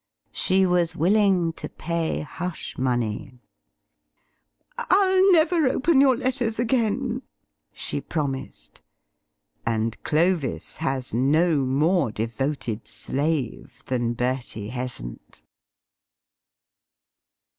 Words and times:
She 0.31 0.65
was 0.65 0.95
willing 0.95 1.53
to 1.53 1.69
pay 1.69 2.21
hush 2.21 2.75
money. 2.75 3.39
"I'll 4.79 5.31
never 5.31 5.67
open 5.67 6.01
your 6.01 6.17
letters 6.17 6.57
again," 6.57 7.21
she 7.71 8.01
promised. 8.01 8.81
And 9.63 10.01
Clovis 10.03 10.77
has 10.77 11.13
no 11.13 11.59
more 11.59 12.11
devoted 12.11 12.87
slave 12.87 13.83
than 13.85 14.13
Bertie 14.13 14.69
Heasant. 14.71 15.43